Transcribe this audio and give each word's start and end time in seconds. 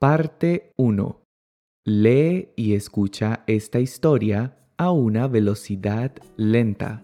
Parte 0.00 0.72
1. 0.76 1.22
Lee 1.86 2.48
y 2.56 2.74
escucha 2.74 3.44
esta 3.46 3.78
historia 3.78 4.58
a 4.76 4.90
una 4.90 5.28
velocidad 5.28 6.12
lenta. 6.36 7.02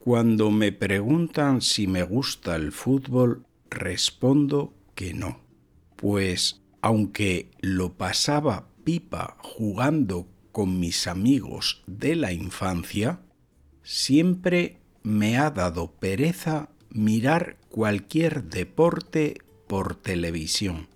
Cuando 0.00 0.50
me 0.50 0.72
preguntan 0.72 1.62
si 1.62 1.86
me 1.86 2.02
gusta 2.02 2.56
el 2.56 2.72
fútbol, 2.72 3.46
respondo 3.70 4.74
que 4.94 5.14
no. 5.14 5.40
Pues 5.94 6.62
aunque 6.82 7.52
lo 7.60 7.94
pasaba 7.96 8.68
pipa 8.84 9.36
jugando 9.40 10.28
con 10.52 10.78
mis 10.78 11.06
amigos 11.06 11.84
de 11.86 12.16
la 12.16 12.32
infancia, 12.32 13.20
siempre 13.82 14.80
me 15.06 15.38
ha 15.38 15.52
dado 15.52 15.92
pereza 15.92 16.68
mirar 16.90 17.58
cualquier 17.68 18.42
deporte 18.42 19.40
por 19.68 19.94
televisión. 19.94 20.88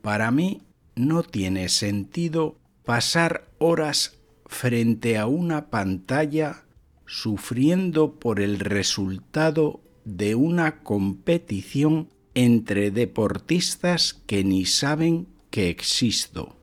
Para 0.00 0.30
mí 0.30 0.62
no 0.94 1.24
tiene 1.24 1.70
sentido 1.70 2.56
pasar 2.84 3.48
horas 3.58 4.20
frente 4.46 5.18
a 5.18 5.26
una 5.26 5.70
pantalla 5.70 6.62
sufriendo 7.04 8.14
por 8.20 8.38
el 8.38 8.60
resultado 8.60 9.80
de 10.04 10.36
una 10.36 10.84
competición 10.84 12.10
entre 12.34 12.92
deportistas 12.92 14.14
que 14.14 14.44
ni 14.44 14.66
saben 14.66 15.26
que 15.50 15.68
existo. 15.68 16.56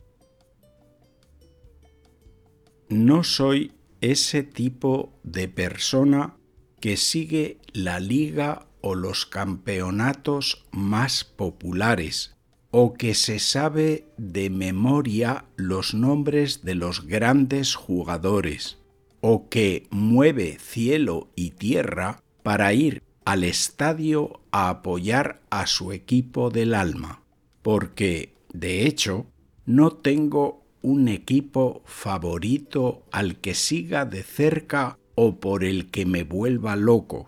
No 2.88 3.26
soy 3.26 3.74
ese 4.00 4.44
tipo 4.44 5.12
de 5.24 5.50
persona 5.50 6.37
que 6.80 6.98
sigue 6.98 7.58
la 7.74 8.00
liga 8.00 8.68
o 8.82 8.96
los 8.96 9.26
campeonatos 9.26 10.66
más 10.72 11.24
populares, 11.24 12.36
o 12.72 12.94
que 12.94 13.14
se 13.14 13.40
sabe 13.40 14.06
de 14.18 14.50
memoria 14.50 15.46
los 15.56 15.94
nombres 15.94 16.64
de 16.64 16.76
los 16.76 17.06
grandes 17.06 17.76
jugadores, 17.76 18.78
o 19.22 19.50
que 19.50 19.88
mueve 19.90 20.58
cielo 20.60 21.30
y 21.36 21.52
tierra 21.52 22.22
para 22.44 22.74
ir 22.74 23.04
al 23.26 23.44
estadio 23.44 24.40
a 24.52 24.70
apoyar 24.70 25.42
a 25.50 25.68
su 25.68 25.92
equipo 25.92 26.50
del 26.50 26.74
alma, 26.74 27.24
porque, 27.62 28.36
de 28.54 28.88
hecho, 28.88 29.26
no 29.66 29.92
tengo 29.92 30.64
un 30.82 31.10
equipo 31.10 31.82
favorito 31.86 33.04
al 33.12 33.38
que 33.42 33.54
siga 33.54 34.06
de 34.06 34.24
cerca 34.24 34.98
o 35.20 35.40
por 35.40 35.64
el 35.64 35.90
que 35.90 36.06
me 36.06 36.24
vuelva 36.24 36.76
loco. 36.76 37.26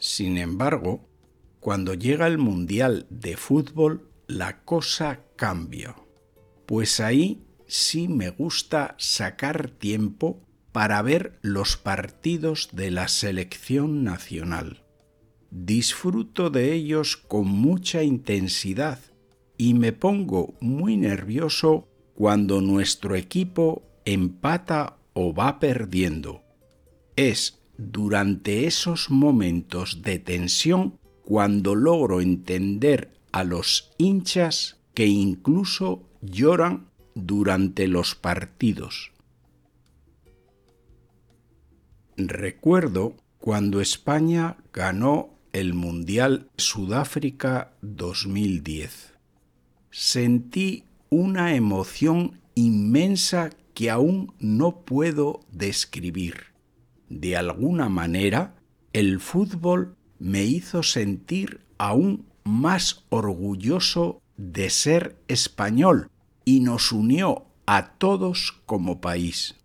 Sin 0.00 0.36
embargo, 0.36 1.08
cuando 1.60 1.94
llega 1.94 2.26
el 2.26 2.38
Mundial 2.38 3.06
de 3.08 3.36
Fútbol, 3.36 4.10
la 4.26 4.64
cosa 4.64 5.20
cambia, 5.36 5.94
pues 6.66 6.98
ahí 6.98 7.44
sí 7.68 8.08
me 8.08 8.30
gusta 8.30 8.96
sacar 8.98 9.70
tiempo 9.70 10.42
para 10.72 11.00
ver 11.02 11.38
los 11.40 11.76
partidos 11.76 12.70
de 12.72 12.90
la 12.90 13.06
selección 13.06 14.02
nacional. 14.02 14.82
Disfruto 15.52 16.50
de 16.50 16.72
ellos 16.72 17.16
con 17.16 17.46
mucha 17.46 18.02
intensidad 18.02 18.98
y 19.56 19.74
me 19.74 19.92
pongo 19.92 20.54
muy 20.60 20.96
nervioso 20.96 21.86
cuando 22.14 22.60
nuestro 22.60 23.14
equipo 23.14 23.89
empata 24.04 24.96
o 25.12 25.34
va 25.34 25.58
perdiendo. 25.58 26.42
Es 27.16 27.60
durante 27.76 28.66
esos 28.66 29.10
momentos 29.10 30.02
de 30.02 30.18
tensión 30.18 30.98
cuando 31.24 31.74
logro 31.74 32.20
entender 32.20 33.12
a 33.32 33.44
los 33.44 33.92
hinchas 33.98 34.78
que 34.94 35.06
incluso 35.06 36.02
lloran 36.20 36.88
durante 37.14 37.86
los 37.86 38.14
partidos. 38.14 39.12
Recuerdo 42.16 43.16
cuando 43.38 43.80
España 43.80 44.58
ganó 44.72 45.30
el 45.52 45.74
Mundial 45.74 46.48
Sudáfrica 46.56 47.72
2010. 47.80 49.14
Sentí 49.90 50.84
una 51.08 51.54
emoción 51.54 52.40
inmensa 52.54 53.50
que 53.80 53.88
aún 53.88 54.34
no 54.38 54.84
puedo 54.84 55.40
describir 55.50 56.52
de 57.08 57.34
alguna 57.34 57.88
manera, 57.88 58.54
el 58.92 59.20
fútbol 59.20 59.96
me 60.18 60.44
hizo 60.44 60.82
sentir 60.82 61.64
aún 61.78 62.26
más 62.44 63.06
orgulloso 63.08 64.20
de 64.36 64.68
ser 64.68 65.16
español 65.28 66.10
y 66.44 66.60
nos 66.60 66.92
unió 66.92 67.46
a 67.64 67.94
todos 67.94 68.60
como 68.66 69.00
país. 69.00 69.56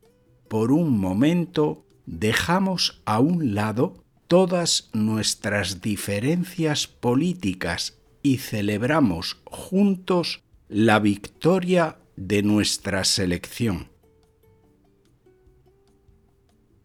Por 0.48 0.72
un 0.72 0.98
momento 0.98 1.86
dejamos 2.06 3.02
a 3.04 3.20
un 3.20 3.54
lado 3.54 4.02
todas 4.30 4.92
nuestras 4.94 5.82
diferencias 5.82 6.88
políticas 6.88 8.00
y 8.24 8.38
celebramos 8.38 9.42
juntos 9.44 10.42
la 10.70 11.00
victoria 11.00 11.98
de 12.16 12.44
nuestra 12.44 13.04
selección. 13.04 13.94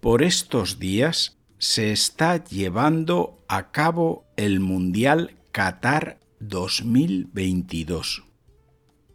Por 0.01 0.23
estos 0.23 0.79
días 0.79 1.37
se 1.59 1.93
está 1.93 2.43
llevando 2.43 3.45
a 3.49 3.71
cabo 3.71 4.25
el 4.39 4.59
Mundial 4.59 5.37
Qatar 5.53 6.21
2022. 6.41 8.25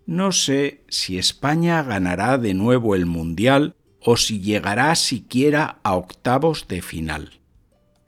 No 0.06 0.32
sé 0.32 0.84
si 0.88 1.18
España 1.18 1.82
ganará 1.82 2.38
de 2.38 2.54
nuevo 2.54 2.94
el 2.94 3.08
Mundial 3.08 3.76
o 4.00 4.16
si 4.16 4.42
llegará 4.42 4.94
siquiera 4.94 5.80
a 5.82 5.96
octavos 5.96 6.68
de 6.68 6.84
final. 6.84 7.40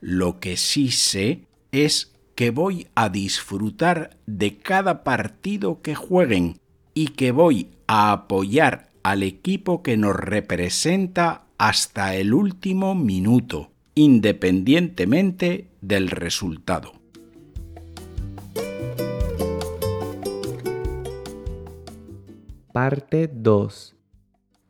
Lo 0.00 0.38
que 0.38 0.56
sí 0.56 0.92
sé 0.92 1.48
es 1.72 2.12
que 2.36 2.50
voy 2.50 2.86
a 2.94 3.08
disfrutar 3.08 4.16
de 4.26 4.58
cada 4.58 5.02
partido 5.02 5.82
que 5.82 5.96
jueguen 5.96 6.60
y 6.94 7.08
que 7.08 7.32
voy 7.32 7.72
a 7.88 8.12
apoyar 8.12 8.92
al 9.02 9.24
equipo 9.24 9.82
que 9.82 9.96
nos 9.96 10.14
representa 10.14 11.47
hasta 11.58 12.14
el 12.14 12.34
último 12.34 12.94
minuto, 12.94 13.72
independientemente 13.96 15.68
del 15.80 16.08
resultado. 16.08 16.92
Parte 22.72 23.28
2. 23.34 23.96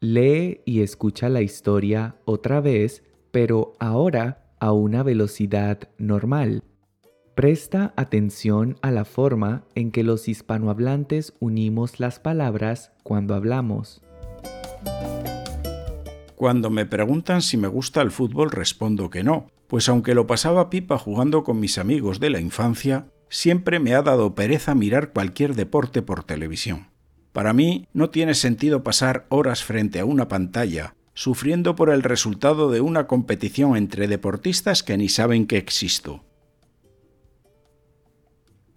Lee 0.01 0.63
y 0.65 0.81
escucha 0.81 1.29
la 1.29 1.43
historia 1.43 2.17
otra 2.25 2.63
vez, 2.63 3.03
pero 3.31 3.75
ahora 3.79 4.47
a 4.59 4.73
una 4.73 5.03
velocidad 5.03 5.91
normal. 5.99 6.63
Presta 7.35 7.93
atención 7.97 8.79
a 8.81 8.91
la 8.91 9.05
forma 9.05 9.65
en 9.75 9.91
que 9.91 10.05
los 10.05 10.27
hispanohablantes 10.27 11.35
unimos 11.39 12.01
las 12.01 12.19
palabras 12.19 12.93
cuando 13.03 13.35
hablamos. 13.35 14.01
Cuando 16.39 16.71
me 16.71 16.87
preguntan 16.87 17.43
si 17.43 17.57
me 17.57 17.67
gusta 17.67 18.01
el 18.01 18.13
fútbol 18.13 18.53
respondo 18.53 19.11
que 19.11 19.25
no, 19.25 19.51
pues 19.67 19.89
aunque 19.89 20.15
lo 20.15 20.29
pasaba 20.29 20.71
pipa 20.71 20.97
jugando 20.97 21.43
con 21.43 21.59
mis 21.59 21.79
amigos 21.79 22.21
de 22.21 22.31
la 22.31 22.39
infancia, 22.39 23.09
siempre 23.29 23.81
me 23.81 23.97
ha 23.97 24.03
dado 24.03 24.37
pereza 24.37 24.77
mirar 24.77 25.13
cualquier 25.13 25.57
deporte 25.57 26.01
por 26.01 26.23
televisión. 26.23 26.91
Para 27.33 27.53
mí 27.53 27.89
no 27.93 28.11
tiene 28.11 28.35
sentido 28.35 28.85
pasar 28.85 29.27
horas 29.31 29.65
frente 29.65 29.99
a 29.99 30.05
una 30.05 30.29
pantalla, 30.29 30.95
sufriendo 31.13 31.75
por 31.75 31.91
el 31.91 32.05
resultado 32.05 32.71
de 32.71 32.83
una 32.83 33.09
competición 33.09 33.77
entre 33.77 34.07
deportistas 34.07 34.85
que 34.85 34.97
ni 34.97 35.09
saben 35.09 35.45
que 35.45 35.57
existo. 35.57 36.25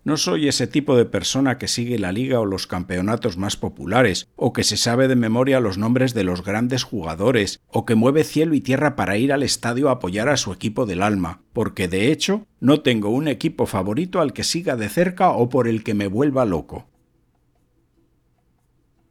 No 0.04 0.18
soy 0.18 0.48
ese 0.48 0.66
tipo 0.66 0.98
de 0.98 1.06
persona 1.06 1.60
que 1.60 1.68
sigue 1.68 2.00
la 2.00 2.12
liga 2.12 2.40
o 2.40 2.46
los 2.46 2.66
campeonatos 2.66 3.38
más 3.38 3.56
populares, 3.56 4.30
o 4.36 4.52
que 4.52 4.64
se 4.64 4.76
sabe 4.76 5.08
de 5.08 5.16
memoria 5.16 5.60
los 5.60 5.78
nombres 5.78 6.16
de 6.16 6.24
los 6.24 6.44
grandes 6.44 6.84
jugadores, 6.84 7.62
o 7.68 7.86
que 7.86 7.94
mueve 7.94 8.24
cielo 8.24 8.56
y 8.56 8.62
tierra 8.62 8.96
para 8.96 9.18
ir 9.18 9.32
al 9.32 9.44
estadio 9.44 9.90
a 9.90 9.94
apoyar 9.94 10.28
a 10.28 10.38
su 10.38 10.54
equipo 10.54 10.88
del 10.88 11.04
alma, 11.04 11.44
porque 11.54 11.88
de 11.88 12.12
hecho 12.12 12.48
no 12.60 12.82
tengo 12.82 13.10
un 13.10 13.28
equipo 13.28 13.68
favorito 13.68 14.22
al 14.22 14.34
que 14.34 14.44
siga 14.44 14.76
de 14.76 14.90
cerca 14.90 15.30
o 15.32 15.50
por 15.50 15.68
el 15.68 15.84
que 15.84 15.94
me 15.94 16.08
vuelva 16.08 16.46
loco. 16.46 16.88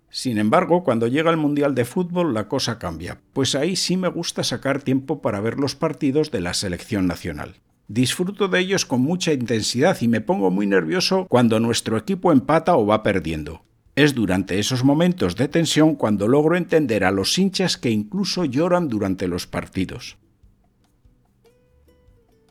Sin 0.09 0.39
embargo, 0.39 0.83
cuando 0.83 1.07
llega 1.07 1.31
el 1.31 1.37
Mundial 1.37 1.77
de 1.77 1.85
Fútbol 1.85 2.35
la 2.35 2.49
cosa 2.49 2.81
cambia, 2.81 3.21
pues 3.33 3.55
ahí 3.55 3.77
sí 3.77 3.97
me 3.97 4.09
gusta 4.09 4.43
sacar 4.43 4.83
tiempo 4.83 5.23
para 5.23 5.41
ver 5.41 5.61
los 5.61 5.77
partidos 5.77 6.33
de 6.33 6.41
la 6.41 6.53
selección 6.53 7.07
nacional. 7.07 7.61
Disfruto 7.93 8.47
de 8.47 8.61
ellos 8.61 8.87
con 8.87 9.01
mucha 9.01 9.33
intensidad 9.33 10.01
y 10.01 10.07
me 10.07 10.21
pongo 10.21 10.53
muy 10.53 10.65
nervioso 10.65 11.27
cuando 11.29 11.59
nuestro 11.59 11.97
equipo 11.97 12.31
empata 12.31 12.77
o 12.77 12.87
va 12.87 13.03
perdiendo. 13.03 13.65
Es 13.97 14.15
durante 14.15 14.61
esos 14.61 14.85
momentos 14.85 15.35
de 15.35 15.49
tensión 15.49 15.97
cuando 15.97 16.29
logro 16.29 16.57
entender 16.57 17.03
a 17.03 17.11
los 17.11 17.37
hinchas 17.37 17.77
que 17.77 17.91
incluso 17.91 18.45
lloran 18.45 18.87
durante 18.87 19.27
los 19.27 19.49
partidos. 19.49 20.19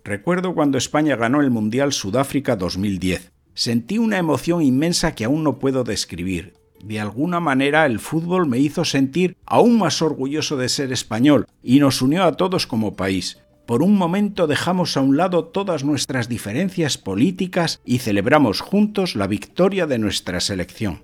Recuerdo 0.03 0.53
cuando 0.53 0.77
España 0.77 1.15
ganó 1.15 1.39
el 1.39 1.51
Mundial 1.51 1.93
Sudáfrica 1.93 2.57
2010. 2.57 3.31
Sentí 3.53 3.97
una 3.97 4.17
emoción 4.17 4.61
inmensa 4.61 5.15
que 5.15 5.23
aún 5.23 5.45
no 5.45 5.57
puedo 5.57 5.85
describir. 5.85 6.55
De 6.83 6.99
alguna 6.99 7.39
manera 7.39 7.85
el 7.85 7.99
fútbol 7.99 8.45
me 8.45 8.57
hizo 8.59 8.83
sentir 8.83 9.37
aún 9.45 9.77
más 9.77 10.01
orgulloso 10.01 10.57
de 10.57 10.67
ser 10.67 10.91
español 10.91 11.47
y 11.63 11.79
nos 11.79 12.01
unió 12.01 12.25
a 12.25 12.33
todos 12.33 12.67
como 12.67 12.97
país. 12.97 13.37
Por 13.69 13.83
un 13.83 13.99
momento 13.99 14.47
dejamos 14.47 14.97
a 14.97 15.01
un 15.01 15.15
lado 15.15 15.45
todas 15.45 15.83
nuestras 15.83 16.27
diferencias 16.27 16.97
políticas 16.97 17.81
y 17.85 17.99
celebramos 17.99 18.61
juntos 18.61 19.15
la 19.15 19.27
victoria 19.27 19.85
de 19.85 19.99
nuestra 19.99 20.39
selección. 20.39 21.03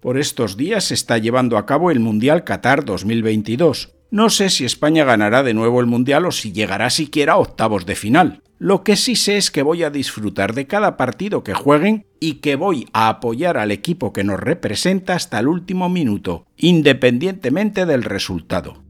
Por 0.00 0.16
estos 0.16 0.56
días 0.56 0.84
se 0.84 0.94
está 0.94 1.18
llevando 1.18 1.58
a 1.58 1.66
cabo 1.66 1.90
el 1.90 2.00
Mundial 2.00 2.44
Qatar 2.44 2.86
2022. 2.86 3.92
No 4.10 4.30
sé 4.30 4.48
si 4.48 4.64
España 4.64 5.04
ganará 5.04 5.42
de 5.42 5.52
nuevo 5.52 5.80
el 5.80 5.86
Mundial 5.86 6.24
o 6.24 6.30
si 6.30 6.50
llegará 6.50 6.88
siquiera 6.88 7.34
a 7.34 7.38
octavos 7.38 7.84
de 7.84 7.94
final. 7.94 8.42
Lo 8.58 8.84
que 8.84 8.96
sí 8.96 9.16
sé 9.16 9.36
es 9.36 9.50
que 9.50 9.60
voy 9.60 9.82
a 9.82 9.90
disfrutar 9.90 10.54
de 10.54 10.66
cada 10.66 10.96
partido 10.96 11.44
que 11.44 11.52
jueguen 11.52 12.06
y 12.20 12.36
que 12.36 12.56
voy 12.56 12.88
a 12.94 13.10
apoyar 13.10 13.58
al 13.58 13.70
equipo 13.70 14.14
que 14.14 14.24
nos 14.24 14.40
representa 14.40 15.14
hasta 15.14 15.38
el 15.38 15.48
último 15.48 15.90
minuto, 15.90 16.46
independientemente 16.56 17.84
del 17.84 18.02
resultado. 18.02 18.81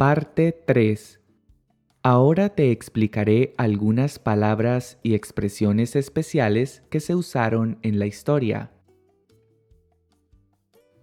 Parte 0.00 0.52
3. 0.52 1.20
Ahora 2.02 2.48
te 2.48 2.70
explicaré 2.70 3.52
algunas 3.58 4.18
palabras 4.18 4.98
y 5.02 5.12
expresiones 5.12 5.94
especiales 5.94 6.82
que 6.88 7.00
se 7.00 7.14
usaron 7.14 7.78
en 7.82 7.98
la 7.98 8.06
historia. 8.06 8.72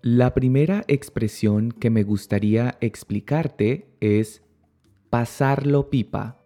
La 0.02 0.34
primera 0.34 0.84
expresión 0.88 1.72
que 1.72 1.92
me 1.92 2.02
gustaría 2.02 2.80
explicarte 2.82 3.88
es 4.00 4.42
pasarlo 5.12 5.92
pipa. 5.92 6.44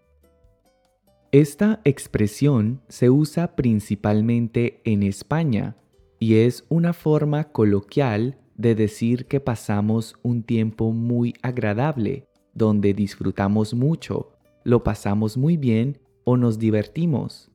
Esta 1.32 1.80
expresión 1.86 2.82
se 2.90 3.10
usa 3.10 3.56
principalmente 3.56 4.82
en 4.84 5.04
España 5.04 5.78
y 6.20 6.40
es 6.40 6.66
una 6.68 6.92
forma 6.92 7.46
coloquial 7.46 8.40
de 8.58 8.76
decir 8.76 9.28
que 9.28 9.40
pasamos 9.40 10.18
un 10.22 10.44
tiempo 10.44 10.92
muy 10.92 11.34
agradable, 11.42 12.28
donde 12.54 12.94
disfrutamos 12.94 13.74
mucho, 13.74 14.32
lo 14.64 14.84
pasamos 14.84 15.38
muy 15.38 15.58
bien 15.58 16.00
o 16.24 16.38
nos 16.38 16.60
divertimos. 16.60 17.52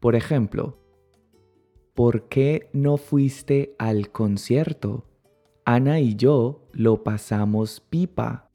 Por 0.00 0.14
ejemplo, 0.14 0.78
¿por 1.94 2.28
qué 2.28 2.68
no 2.72 2.96
fuiste 2.96 3.74
al 3.78 4.10
concierto? 4.10 5.06
Ana 5.64 6.00
y 6.00 6.16
yo 6.16 6.66
lo 6.72 7.04
pasamos 7.04 7.80
pipa. 7.80 8.50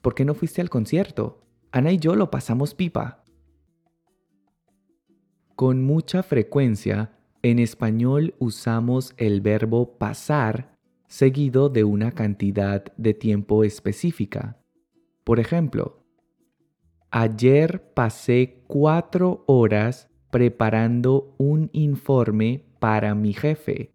¿Por 0.00 0.14
qué 0.14 0.24
no 0.24 0.34
fuiste 0.34 0.60
al 0.60 0.68
concierto? 0.68 1.42
Ana 1.70 1.92
y 1.92 1.98
yo 1.98 2.16
lo 2.16 2.30
pasamos 2.30 2.74
pipa. 2.74 3.24
Con 5.54 5.84
mucha 5.84 6.22
frecuencia, 6.22 7.16
en 7.42 7.58
español 7.58 8.34
usamos 8.38 9.14
el 9.16 9.40
verbo 9.40 9.96
pasar 9.98 10.71
seguido 11.12 11.68
de 11.68 11.84
una 11.84 12.10
cantidad 12.12 12.84
de 12.96 13.12
tiempo 13.12 13.64
específica. 13.64 14.56
Por 15.24 15.40
ejemplo, 15.40 16.06
ayer 17.10 17.92
pasé 17.92 18.62
cuatro 18.66 19.44
horas 19.46 20.08
preparando 20.30 21.34
un 21.36 21.68
informe 21.74 22.64
para 22.78 23.14
mi 23.14 23.34
jefe. 23.34 23.92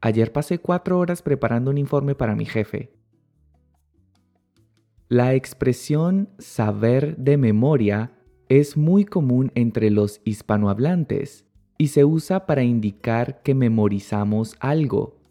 Ayer 0.00 0.30
pasé 0.30 0.60
cuatro 0.60 1.00
horas 1.00 1.20
preparando 1.20 1.72
un 1.72 1.78
informe 1.78 2.14
para 2.14 2.36
mi 2.36 2.44
jefe. 2.44 2.92
La 5.08 5.34
expresión 5.34 6.28
saber 6.38 7.16
de 7.16 7.38
memoria 7.38 8.12
es 8.48 8.76
muy 8.76 9.04
común 9.04 9.50
entre 9.56 9.90
los 9.90 10.20
hispanohablantes 10.24 11.44
y 11.76 11.88
se 11.88 12.04
usa 12.04 12.46
para 12.46 12.62
indicar 12.62 13.42
que 13.42 13.56
memorizamos 13.56 14.54
algo. 14.60 15.23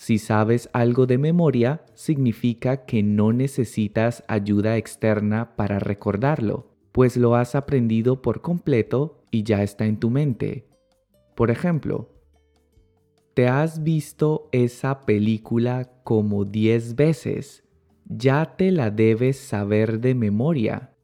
Si 0.00 0.16
sabes 0.16 0.70
algo 0.72 1.04
de 1.04 1.18
memoria, 1.18 1.84
significa 1.92 2.86
que 2.86 3.02
no 3.02 3.34
necesitas 3.34 4.24
ayuda 4.28 4.78
externa 4.78 5.54
para 5.56 5.78
recordarlo, 5.78 6.70
pues 6.90 7.18
lo 7.18 7.34
has 7.34 7.54
aprendido 7.54 8.22
por 8.22 8.40
completo 8.40 9.22
y 9.30 9.42
ya 9.42 9.62
está 9.62 9.84
en 9.84 10.00
tu 10.00 10.08
mente. 10.08 10.66
Por 11.34 11.50
ejemplo, 11.50 12.08
te 13.34 13.46
has 13.46 13.82
visto 13.82 14.48
esa 14.52 15.02
película 15.02 15.90
como 16.02 16.46
10 16.46 16.96
veces. 16.96 17.62
Ya 18.06 18.56
te 18.56 18.70
la 18.70 18.90
debes 18.90 19.36
saber 19.36 20.00
de 20.00 20.14
memoria. 20.14 20.94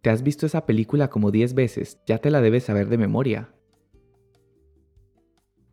Te 0.00 0.10
has 0.10 0.24
visto 0.24 0.46
esa 0.46 0.66
película 0.66 1.08
como 1.08 1.30
10 1.30 1.54
veces. 1.54 2.00
Ya 2.04 2.18
te 2.18 2.32
la 2.32 2.40
debes 2.40 2.64
saber 2.64 2.88
de 2.88 2.98
memoria. 2.98 3.54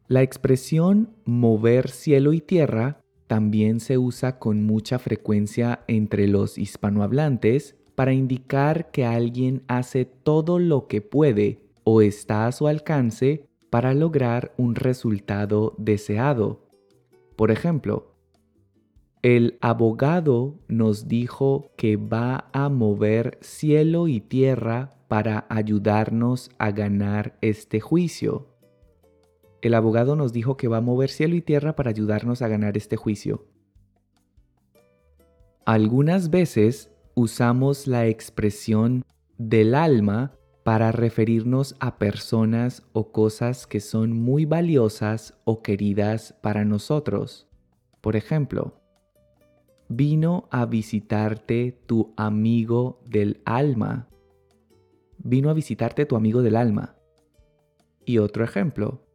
La 0.09 0.23
expresión 0.23 1.11
mover 1.23 1.91
cielo 1.91 2.33
y 2.33 2.41
tierra 2.41 2.99
también 3.27 3.79
se 3.79 3.99
usa 3.99 4.39
con 4.39 4.65
mucha 4.65 4.97
frecuencia 4.97 5.83
entre 5.87 6.27
los 6.27 6.57
hispanohablantes 6.57 7.75
para 7.93 8.11
indicar 8.11 8.89
que 8.89 9.05
alguien 9.05 9.61
hace 9.67 10.05
todo 10.05 10.57
lo 10.57 10.87
que 10.87 11.01
puede 11.01 11.59
o 11.83 12.01
está 12.01 12.47
a 12.47 12.51
su 12.51 12.67
alcance 12.67 13.45
para 13.69 13.93
lograr 13.93 14.51
un 14.57 14.73
resultado 14.73 15.75
deseado. 15.77 16.67
Por 17.35 17.51
ejemplo, 17.51 18.15
el 19.21 19.59
abogado 19.61 20.55
nos 20.67 21.07
dijo 21.07 21.69
que 21.77 21.97
va 21.97 22.49
a 22.51 22.69
mover 22.69 23.37
cielo 23.41 24.07
y 24.07 24.21
tierra 24.21 24.89
para 25.07 25.45
ayudarnos 25.49 26.49
a 26.57 26.71
ganar 26.71 27.37
este 27.41 27.79
juicio. 27.79 28.58
El 29.61 29.73
abogado 29.73 30.15
nos 30.15 30.31
dijo 30.31 30.55
que 30.57 30.67
va 30.67 30.77
a 30.77 30.81
mover 30.81 31.09
cielo 31.09 31.35
y 31.35 31.41
tierra 31.41 31.75
para 31.75 31.89
ayudarnos 31.89 32.41
a 32.41 32.47
ganar 32.47 32.77
este 32.77 32.95
juicio. 32.95 33.45
Algunas 35.65 36.29
veces 36.29 36.91
usamos 37.13 37.85
la 37.85 38.07
expresión 38.07 39.03
del 39.37 39.75
alma 39.75 40.33
para 40.63 40.91
referirnos 40.91 41.75
a 41.79 41.97
personas 41.97 42.83
o 42.93 43.11
cosas 43.11 43.67
que 43.67 43.79
son 43.79 44.13
muy 44.13 44.45
valiosas 44.45 45.37
o 45.43 45.61
queridas 45.61 46.33
para 46.41 46.63
nosotros. 46.63 47.47
Por 48.01 48.15
ejemplo, 48.15 48.79
vino 49.89 50.47
a 50.51 50.65
visitarte 50.65 51.81
tu 51.85 52.13
amigo 52.15 53.01
del 53.05 53.41
alma. 53.45 54.07
Vino 55.17 55.49
a 55.49 55.53
visitarte 55.53 56.05
tu 56.05 56.15
amigo 56.15 56.41
del 56.41 56.55
alma. 56.55 56.95
Y 58.05 58.19
otro 58.19 58.43
ejemplo, 58.43 59.08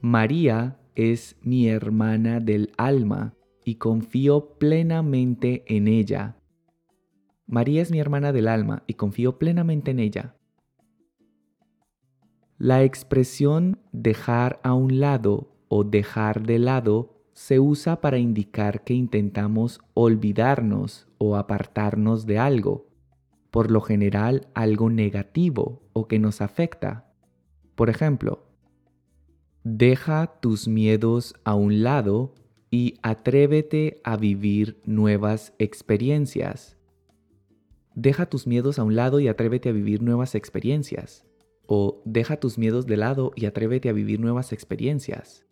María 0.00 0.78
es 0.94 1.36
mi 1.42 1.68
hermana 1.68 2.40
del 2.40 2.72
alma 2.76 3.34
y 3.64 3.76
confío 3.76 4.58
plenamente 4.58 5.64
en 5.66 5.88
ella. 5.88 6.36
María 7.46 7.82
es 7.82 7.90
mi 7.90 7.98
hermana 7.98 8.32
del 8.32 8.48
alma 8.48 8.82
y 8.86 8.94
confío 8.94 9.38
plenamente 9.38 9.92
en 9.92 10.00
ella. 10.00 10.36
La 12.58 12.82
expresión 12.82 13.80
dejar 13.92 14.60
a 14.62 14.74
un 14.74 15.00
lado 15.00 15.56
o 15.68 15.84
dejar 15.84 16.42
de 16.42 16.58
lado 16.58 17.16
se 17.32 17.60
usa 17.60 18.00
para 18.00 18.18
indicar 18.18 18.84
que 18.84 18.94
intentamos 18.94 19.80
olvidarnos 19.94 21.08
o 21.18 21.36
apartarnos 21.36 22.26
de 22.26 22.38
algo, 22.38 22.86
por 23.50 23.70
lo 23.70 23.80
general 23.80 24.48
algo 24.54 24.90
negativo 24.90 25.82
o 25.92 26.08
que 26.08 26.18
nos 26.18 26.40
afecta. 26.40 27.12
Por 27.74 27.90
ejemplo, 27.90 28.45
deja 29.68 30.38
tus 30.40 30.68
miedos 30.68 31.34
a 31.42 31.56
un 31.56 31.82
lado 31.82 32.32
y 32.70 32.94
atrévete 33.02 34.00
a 34.04 34.16
vivir 34.16 34.80
nuevas 34.84 35.54
experiencias. 35.58 36.76
Deja 37.96 38.26
tus 38.26 38.46
miedos 38.46 38.78
a 38.78 38.84
un 38.84 38.94
lado 38.94 39.18
y 39.18 39.26
atrévete 39.26 39.70
a 39.70 39.72
vivir 39.72 40.02
nuevas 40.02 40.36
experiencias 40.36 41.24
o 41.66 42.00
deja 42.04 42.36
tus 42.36 42.58
miedos 42.58 42.86
de 42.86 42.96
lado 42.96 43.32
y 43.34 43.46
atrévete 43.46 43.88
a 43.88 43.92
vivir 43.92 44.20
nuevas 44.20 44.52
experiencias. 44.52 45.44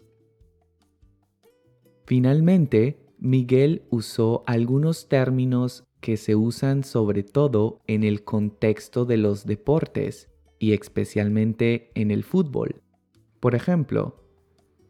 Finalmente, 2.07 3.01
Miguel 3.19 3.83
usó 3.91 4.45
algunos 4.47 5.09
términos 5.09 5.83
que 6.01 6.17
se 6.19 6.37
usan 6.37 6.85
sobre 6.85 7.25
todo 7.25 7.81
en 7.89 8.05
el 8.05 8.23
contexto 8.23 9.07
de 9.07 9.17
los 9.17 9.45
deportes 9.45 10.31
y 10.61 10.73
especialmente 10.73 11.91
en 11.97 12.13
el 12.13 12.23
fútbol. 12.23 12.84
Por 13.45 13.55
ejemplo, 13.55 14.15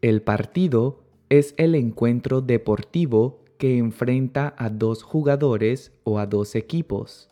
el 0.01 0.21
partido 0.21 1.03
es 1.27 1.55
el 1.57 1.75
encuentro 1.75 2.39
deportivo 2.39 3.43
que 3.57 3.77
enfrenta 3.77 4.55
a 4.57 4.69
dos 4.69 5.03
jugadores 5.03 5.91
o 6.05 6.19
a 6.19 6.25
dos 6.25 6.55
equipos. 6.55 7.27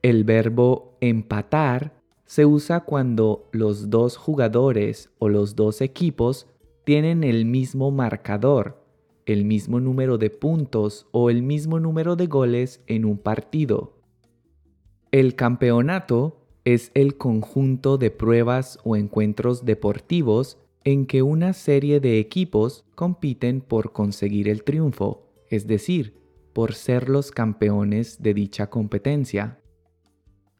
El 0.00 0.24
verbo 0.24 0.96
empatar 1.02 2.00
se 2.24 2.46
usa 2.46 2.84
cuando 2.84 3.50
los 3.52 3.90
dos 3.90 4.16
jugadores 4.16 5.10
o 5.18 5.28
los 5.28 5.56
dos 5.56 5.82
equipos 5.82 6.46
tienen 6.84 7.22
el 7.22 7.44
mismo 7.44 7.90
marcador, 7.90 8.82
el 9.26 9.44
mismo 9.44 9.78
número 9.78 10.16
de 10.16 10.30
puntos 10.30 11.06
o 11.10 11.28
el 11.28 11.42
mismo 11.42 11.80
número 11.80 12.16
de 12.16 12.28
goles 12.28 12.82
en 12.86 13.04
un 13.04 13.18
partido. 13.18 13.98
El 15.10 15.34
campeonato 15.34 16.37
es 16.74 16.90
el 16.92 17.16
conjunto 17.16 17.96
de 17.96 18.10
pruebas 18.10 18.78
o 18.84 18.94
encuentros 18.94 19.64
deportivos 19.64 20.58
en 20.84 21.06
que 21.06 21.22
una 21.22 21.54
serie 21.54 21.98
de 21.98 22.18
equipos 22.18 22.84
compiten 22.94 23.62
por 23.62 23.92
conseguir 23.92 24.50
el 24.50 24.64
triunfo, 24.64 25.32
es 25.48 25.66
decir, 25.66 26.18
por 26.52 26.74
ser 26.74 27.08
los 27.08 27.30
campeones 27.30 28.22
de 28.22 28.34
dicha 28.34 28.68
competencia. 28.68 29.62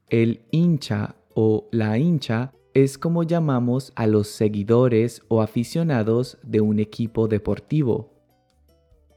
El 0.09 0.41
hincha 0.51 1.17
o 1.35 1.69
la 1.73 1.99
hincha 1.99 2.55
es 2.73 2.97
como 2.97 3.23
llamamos 3.23 3.93
a 3.95 4.07
los 4.07 4.29
seguidores 4.29 5.21
o 5.29 5.43
aficionados 5.43 6.39
de 6.43 6.63
un 6.63 6.79
equipo 6.79 7.29
deportivo. 7.29 8.15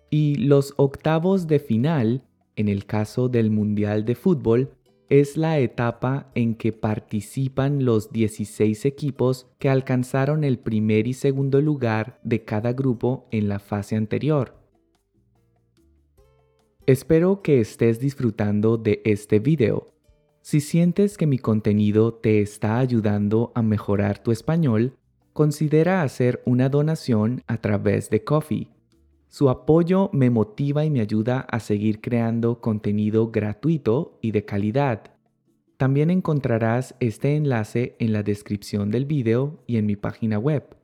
Y 0.09 0.35
los 0.35 0.73
octavos 0.75 1.47
de 1.47 1.59
final, 1.59 2.25
en 2.57 2.67
el 2.67 2.85
caso 2.85 3.29
del 3.29 3.49
Mundial 3.49 4.03
de 4.03 4.15
Fútbol, 4.15 4.75
es 5.11 5.35
la 5.35 5.59
etapa 5.59 6.31
en 6.35 6.55
que 6.55 6.71
participan 6.71 7.83
los 7.83 8.13
16 8.13 8.85
equipos 8.85 9.45
que 9.59 9.67
alcanzaron 9.67 10.45
el 10.45 10.57
primer 10.57 11.05
y 11.05 11.11
segundo 11.11 11.59
lugar 11.59 12.21
de 12.23 12.45
cada 12.45 12.71
grupo 12.71 13.27
en 13.29 13.49
la 13.49 13.59
fase 13.59 13.97
anterior. 13.97 14.55
Espero 16.85 17.41
que 17.41 17.59
estés 17.59 17.99
disfrutando 17.99 18.77
de 18.77 19.01
este 19.03 19.39
video. 19.39 19.93
Si 20.43 20.61
sientes 20.61 21.17
que 21.17 21.27
mi 21.27 21.39
contenido 21.39 22.13
te 22.13 22.39
está 22.39 22.79
ayudando 22.79 23.51
a 23.53 23.61
mejorar 23.61 24.23
tu 24.23 24.31
español, 24.31 24.95
considera 25.33 26.03
hacer 26.03 26.41
una 26.45 26.69
donación 26.69 27.43
a 27.47 27.57
través 27.57 28.09
de 28.09 28.23
Coffee. 28.23 28.69
Su 29.31 29.49
apoyo 29.49 30.09
me 30.11 30.29
motiva 30.29 30.83
y 30.83 30.89
me 30.89 30.99
ayuda 30.99 31.39
a 31.39 31.61
seguir 31.61 32.01
creando 32.01 32.59
contenido 32.59 33.31
gratuito 33.31 34.19
y 34.21 34.31
de 34.31 34.43
calidad. 34.43 35.15
También 35.77 36.09
encontrarás 36.09 36.95
este 36.99 37.37
enlace 37.37 37.95
en 37.99 38.11
la 38.11 38.23
descripción 38.23 38.91
del 38.91 39.05
video 39.05 39.63
y 39.67 39.77
en 39.77 39.85
mi 39.85 39.95
página 39.95 40.37
web. 40.37 40.75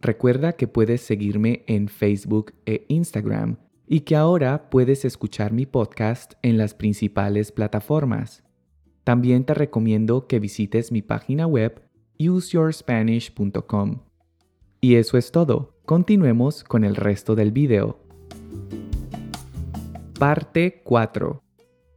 Recuerda 0.00 0.54
que 0.54 0.66
puedes 0.66 1.02
seguirme 1.02 1.62
en 1.68 1.86
Facebook 1.86 2.54
e 2.66 2.86
Instagram 2.88 3.58
y 3.86 4.00
que 4.00 4.16
ahora 4.16 4.68
puedes 4.68 5.04
escuchar 5.04 5.52
mi 5.52 5.64
podcast 5.64 6.32
en 6.42 6.58
las 6.58 6.74
principales 6.74 7.52
plataformas. 7.52 8.42
También 9.04 9.44
te 9.44 9.54
recomiendo 9.54 10.26
que 10.26 10.40
visites 10.40 10.90
mi 10.90 11.02
página 11.02 11.46
web 11.46 11.80
useyourspanish.com. 12.18 14.00
Y 14.80 14.96
eso 14.96 15.16
es 15.16 15.30
todo. 15.30 15.69
Continuemos 15.84 16.64
con 16.64 16.84
el 16.84 16.96
resto 16.96 17.34
del 17.34 17.50
video. 17.52 17.98
Parte 20.18 20.82
4. 20.84 21.42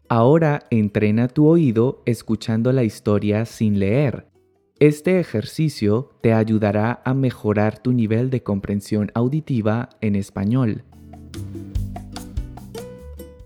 Ahora 0.09 0.63
entrena 0.69 1.27
tu 1.27 1.47
oído 1.47 2.01
escuchando 2.05 2.71
la 2.71 2.83
historia 2.83 3.45
sin 3.45 3.79
leer. 3.79 4.27
Este 4.79 5.19
ejercicio 5.19 6.09
te 6.21 6.33
ayudará 6.33 7.01
a 7.05 7.13
mejorar 7.13 7.79
tu 7.79 7.93
nivel 7.93 8.29
de 8.29 8.41
comprensión 8.41 9.11
auditiva 9.13 9.89
en 10.01 10.15
español. 10.15 10.83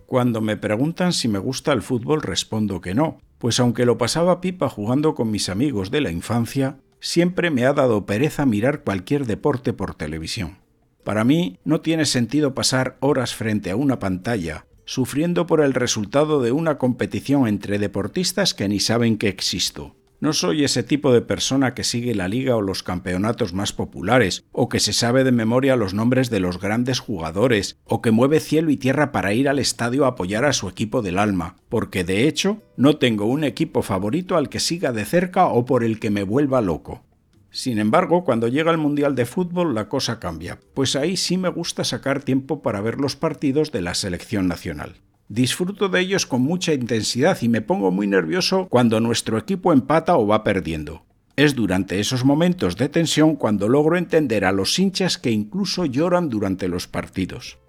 Cuando 0.06 0.40
me 0.40 0.56
preguntan 0.56 1.12
si 1.12 1.28
me 1.28 1.40
gusta 1.40 1.74
el 1.74 1.82
fútbol 1.82 2.22
respondo 2.22 2.80
que 2.80 2.96
no, 2.96 3.18
pues 3.38 3.60
aunque 3.60 3.86
lo 3.86 3.98
pasaba 3.98 4.40
pipa 4.40 4.70
jugando 4.70 5.14
con 5.16 5.30
mis 5.30 5.50
amigos 5.50 5.92
de 5.92 6.02
la 6.02 6.12
infancia, 6.12 6.80
siempre 7.00 7.52
me 7.52 7.66
ha 7.66 7.74
dado 7.74 8.06
pereza 8.06 8.46
mirar 8.46 8.84
cualquier 8.84 9.26
deporte 9.26 9.74
por 9.74 9.96
televisión. 9.96 10.58
Para 11.04 11.24
mí 11.24 11.60
no 11.64 11.82
tiene 11.82 12.06
sentido 12.06 12.54
pasar 12.54 12.98
horas 13.00 13.34
frente 13.34 13.72
a 13.72 13.76
una 13.76 14.00
pantalla 14.00 14.66
sufriendo 14.88 15.46
por 15.48 15.60
el 15.62 15.74
resultado 15.74 16.42
de 16.42 16.54
una 16.54 16.78
competición 16.78 17.46
entre 17.48 17.78
deportistas 17.78 18.54
que 18.54 18.70
ni 18.70 18.80
saben 18.80 19.18
que 19.18 19.28
existo. 19.28 19.96
No 20.20 20.34
soy 20.34 20.64
ese 20.64 20.82
tipo 20.82 21.14
de 21.14 21.22
persona 21.22 21.76
que 21.76 21.84
sigue 21.84 22.16
la 22.16 22.28
liga 22.28 22.56
o 22.56 22.62
los 22.62 22.82
campeonatos 22.82 23.54
más 23.54 23.72
populares, 23.72 24.46
o 24.52 24.68
que 24.68 24.80
se 24.80 24.92
sabe 24.92 25.24
de 25.24 25.32
memoria 25.32 25.76
los 25.76 25.94
nombres 25.94 26.32
de 26.32 26.40
los 26.40 26.60
grandes 26.60 27.00
jugadores, 27.00 27.78
o 27.84 28.02
que 28.02 28.10
mueve 28.10 28.40
cielo 28.40 28.72
y 28.72 28.78
tierra 28.78 29.12
para 29.12 29.34
ir 29.34 29.48
al 29.48 29.60
estadio 29.60 30.06
a 30.06 30.10
apoyar 30.10 30.44
a 30.46 30.54
su 30.54 30.70
equipo 30.70 31.04
del 31.04 31.20
alma, 31.20 31.58
porque 31.70 32.04
de 32.04 32.28
hecho 32.28 32.64
no 32.78 32.98
tengo 32.98 33.26
un 33.26 33.44
equipo 33.44 33.84
favorito 33.84 34.38
al 34.38 34.50
que 34.50 34.60
siga 34.60 34.92
de 34.92 35.06
cerca 35.06 35.46
o 35.48 35.66
por 35.66 35.84
el 35.84 36.00
que 36.00 36.10
me 36.10 36.24
vuelva 36.24 36.62
loco. 36.62 37.04
Sin 37.52 37.78
embargo, 37.78 38.24
cuando 38.24 38.48
llega 38.48 38.72
el 38.72 38.78
Mundial 38.78 39.14
de 39.14 39.26
Fútbol 39.26 39.76
la 39.76 39.88
cosa 39.88 40.20
cambia, 40.20 40.60
pues 40.74 40.96
ahí 40.96 41.16
sí 41.16 41.38
me 41.38 41.50
gusta 41.50 41.84
sacar 41.84 42.24
tiempo 42.24 42.62
para 42.64 42.82
ver 42.82 43.00
los 43.00 43.16
partidos 43.16 43.72
de 43.72 43.82
la 43.82 43.94
selección 43.94 44.48
nacional. 44.48 44.96
Disfruto 45.30 45.90
de 45.90 46.00
ellos 46.00 46.26
con 46.26 46.42
mucha 46.42 46.74
intensidad 46.74 47.38
y 47.42 47.50
me 47.50 47.62
pongo 47.62 47.92
muy 47.92 48.08
nervioso 48.08 48.68
cuando 48.70 49.00
nuestro 49.02 49.38
equipo 49.38 49.74
empata 49.74 50.18
o 50.18 50.26
va 50.26 50.44
perdiendo. 50.44 51.04
Es 51.36 51.54
durante 51.54 52.00
esos 52.00 52.24
momentos 52.24 52.78
de 52.78 52.90
tensión 52.90 53.36
cuando 53.36 53.68
logro 53.68 53.98
entender 53.98 54.46
a 54.46 54.52
los 54.52 54.80
hinchas 54.80 55.18
que 55.18 55.30
incluso 55.30 55.86
lloran 55.86 56.30
durante 56.30 56.68
los 56.70 56.88
partidos. 56.88 57.60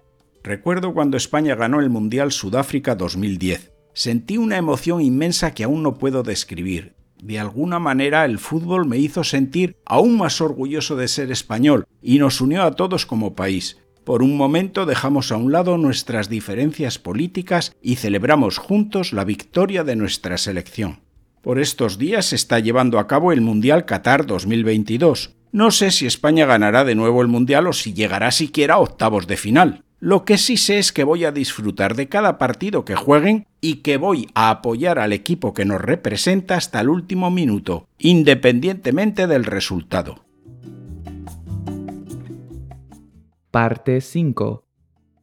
Recuerdo 0.41 0.93
cuando 0.93 1.17
España 1.17 1.55
ganó 1.55 1.81
el 1.81 1.89
Mundial 1.89 2.31
Sudáfrica 2.31 2.95
2010. 2.95 3.73
Sentí 3.93 4.37
una 4.37 4.57
emoción 4.57 5.01
inmensa 5.01 5.53
que 5.53 5.65
aún 5.65 5.83
no 5.83 5.97
puedo 5.97 6.23
describir. 6.23 6.95
De 7.21 7.37
alguna 7.37 7.79
manera 7.79 8.23
el 8.23 8.39
fútbol 8.39 8.87
me 8.87 8.97
hizo 8.97 9.25
sentir 9.25 9.75
aún 9.85 10.17
más 10.17 10.39
orgulloso 10.39 10.95
de 10.95 11.09
ser 11.09 11.29
español 11.31 11.85
y 12.01 12.19
nos 12.19 12.39
unió 12.39 12.63
a 12.63 12.71
todos 12.71 13.05
como 13.05 13.35
país. 13.35 13.77
Por 14.03 14.23
un 14.23 14.37
momento 14.37 14.85
dejamos 14.85 15.31
a 15.31 15.37
un 15.37 15.51
lado 15.51 15.77
nuestras 15.77 16.29
diferencias 16.29 16.99
políticas 16.99 17.75
y 17.81 17.95
celebramos 17.95 18.57
juntos 18.57 19.13
la 19.13 19.23
victoria 19.23 19.83
de 19.83 19.95
nuestra 19.95 20.37
selección. 20.37 21.01
Por 21.41 21.59
estos 21.59 21.97
días 21.97 22.27
se 22.27 22.35
está 22.35 22.59
llevando 22.59 22.99
a 22.99 23.07
cabo 23.07 23.31
el 23.31 23.41
Mundial 23.41 23.85
Qatar 23.85 24.25
2022. 24.25 25.35
No 25.51 25.71
sé 25.71 25.91
si 25.91 26.05
España 26.05 26.45
ganará 26.45 26.83
de 26.83 26.95
nuevo 26.95 27.21
el 27.21 27.27
Mundial 27.27 27.67
o 27.67 27.73
si 27.73 27.93
llegará 27.93 28.31
siquiera 28.31 28.75
a 28.75 28.79
octavos 28.79 29.25
de 29.25 29.37
final. 29.37 29.83
Lo 30.01 30.23
que 30.23 30.37
sí 30.37 30.55
sé 30.55 30.79
es 30.79 30.93
que 30.93 31.03
voy 31.03 31.25
a 31.25 31.31
disfrutar 31.31 31.95
de 31.95 32.07
cada 32.07 32.37
partido 32.37 32.85
que 32.85 32.95
jueguen 32.95 33.47
y 33.59 33.75
que 33.77 33.97
voy 33.97 34.27
a 34.33 34.49
apoyar 34.49 34.97
al 34.97 35.11
equipo 35.11 35.53
que 35.53 35.65
nos 35.65 35.81
representa 35.81 36.55
hasta 36.55 36.79
el 36.79 36.89
último 36.89 37.31
minuto, 37.31 37.87
independientemente 37.97 39.27
del 39.27 39.43
resultado. 39.43 40.23
Parte 43.51 43.99
5. 43.99 44.63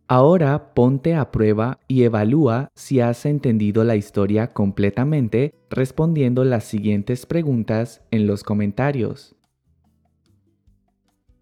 Ahora 0.09 0.75
ponte 0.75 1.15
a 1.15 1.31
prueba 1.31 1.79
y 1.87 2.03
evalúa 2.03 2.73
si 2.75 2.99
has 2.99 3.25
entendido 3.25 3.85
la 3.85 3.95
historia 3.95 4.53
completamente 4.53 5.55
respondiendo 5.71 6.43
las 6.43 6.65
siguientes 6.65 7.25
preguntas 7.25 8.03
en 8.11 8.27
los 8.27 8.43
comentarios. 8.43 9.37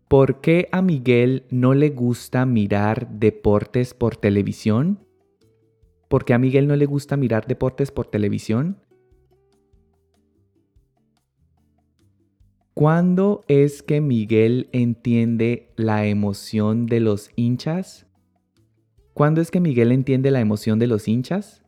¿Por 0.08 0.42
qué 0.42 0.68
a 0.72 0.82
Miguel 0.82 1.46
no 1.48 1.72
le 1.72 1.88
gusta 1.88 2.44
mirar 2.44 3.08
deportes 3.08 3.94
por 3.94 4.16
televisión? 4.16 5.06
¿Por 6.08 6.26
qué 6.26 6.34
a 6.34 6.38
Miguel 6.38 6.68
no 6.68 6.76
le 6.76 6.84
gusta 6.84 7.16
mirar 7.16 7.46
deportes 7.46 7.90
por 7.90 8.08
televisión? 8.08 8.83
¿Cuándo 12.74 13.44
es 13.46 13.84
que 13.84 14.00
Miguel 14.00 14.68
entiende 14.72 15.72
la 15.76 16.06
emoción 16.06 16.86
de 16.86 16.98
los 16.98 17.30
hinchas? 17.36 18.08
¿Cuándo 19.12 19.40
es 19.40 19.52
que 19.52 19.60
Miguel 19.60 19.92
entiende 19.92 20.32
la 20.32 20.40
emoción 20.40 20.80
de 20.80 20.88
los 20.88 21.06
hinchas? 21.06 21.62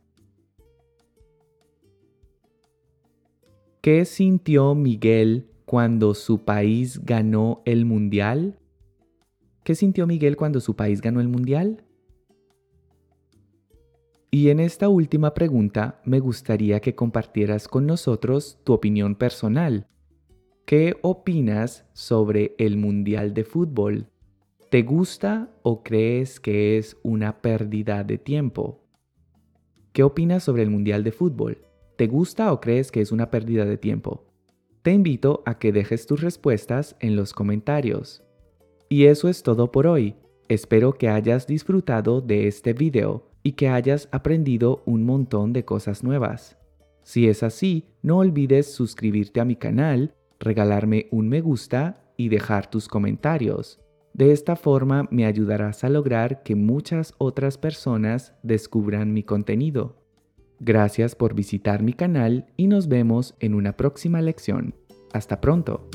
¿Qué 3.82 4.04
sintió 4.04 4.75
Miguel 4.75 5.48
cuando 5.64 6.12
su 6.12 6.44
país 6.44 7.04
ganó 7.04 7.62
el 7.66 7.84
mundial? 7.84 8.58
¿Qué 9.62 9.76
sintió 9.76 10.08
Miguel 10.08 10.36
cuando 10.36 10.58
su 10.58 10.75
país 10.75 11.00
ganó 11.00 11.20
el 11.20 11.28
mundial? 11.28 11.84
Y 14.32 14.50
en 14.50 14.58
esta 14.58 14.88
última 14.88 15.34
pregunta 15.34 16.00
me 16.04 16.18
gustaría 16.18 16.80
que 16.80 16.96
compartieras 16.96 17.68
con 17.68 17.86
nosotros 17.86 18.58
tu 18.64 18.72
opinión 18.72 19.14
personal. 19.14 19.86
¿Qué 20.66 20.96
opinas 21.02 21.87
sobre 21.92 22.56
el 22.58 22.76
Mundial 22.76 23.35
de 23.35 23.44
Fútbol? 23.44 24.08
¿Te 24.68 24.82
gusta 24.82 25.49
o 25.62 25.85
crees 25.85 26.40
que 26.40 26.76
es 26.76 26.96
una 27.04 27.40
pérdida 27.40 28.02
de 28.02 28.18
tiempo? 28.18 28.82
¿Qué 29.92 30.02
opinas 30.02 30.42
sobre 30.42 30.64
el 30.64 30.70
Mundial 30.70 31.04
de 31.04 31.12
Fútbol? 31.12 31.58
¿Te 31.94 32.08
gusta 32.08 32.52
o 32.52 32.61
crees 32.61 32.90
que 32.90 33.00
es 33.00 33.12
una 33.12 33.30
pérdida 33.30 33.64
de 33.64 33.78
tiempo? 33.78 34.26
Te 34.82 34.90
invito 34.90 35.44
a 35.46 35.61
que 35.61 35.70
dejes 35.70 36.04
tus 36.04 36.20
respuestas 36.20 36.96
en 36.99 37.14
los 37.14 37.32
comentarios. 37.32 38.25
Y 38.88 39.04
eso 39.04 39.28
es 39.28 39.44
todo 39.44 39.70
por 39.70 39.87
hoy. 39.87 40.16
Espero 40.49 40.94
que 40.94 41.08
hayas 41.08 41.46
disfrutado 41.46 42.20
de 42.20 42.49
este 42.49 42.73
video 42.73 43.30
y 43.44 43.52
que 43.52 43.68
hayas 43.68 44.08
aprendido 44.11 44.82
un 44.85 45.04
montón 45.04 45.52
de 45.52 45.64
cosas 45.64 46.02
nuevas. 46.02 46.58
Si 47.04 47.28
es 47.28 47.44
así, 47.44 47.85
no 48.02 48.18
olvides 48.18 48.75
suscribirte 48.75 49.38
a 49.38 49.44
mi 49.44 49.54
canal, 49.54 50.12
regalarme 50.40 51.07
un 51.11 51.28
me 51.28 51.40
gusta 51.40 52.02
y 52.16 52.28
dejar 52.28 52.69
tus 52.71 52.88
comentarios. 52.88 53.81
De 54.12 54.33
esta 54.33 54.57
forma 54.57 55.07
me 55.11 55.26
ayudarás 55.26 55.85
a 55.85 55.88
lograr 55.88 56.43
que 56.43 56.55
muchas 56.55 57.14
otras 57.19 57.59
personas 57.59 58.35
descubran 58.43 59.12
mi 59.12 59.23
contenido. 59.23 59.97
Gracias 60.59 61.14
por 61.14 61.35
visitar 61.35 61.83
mi 61.83 61.93
canal 61.93 62.47
y 62.57 62.66
nos 62.66 62.88
vemos 62.88 63.35
en 63.40 63.55
una 63.55 63.76
próxima 63.76 64.23
lección. 64.23 64.75
Hasta 65.12 65.40
pronto. 65.40 65.87